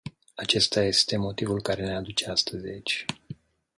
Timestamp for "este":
0.83-1.17